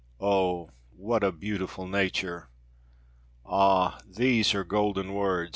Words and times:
"Oh! 0.19 0.71
what 0.95 1.23
a 1.23 1.31
beautiful 1.31 1.87
nature! 1.87 2.49
Ah! 3.45 3.99
these 4.07 4.55
are 4.55 4.63
golden 4.63 5.13
words. 5.13 5.49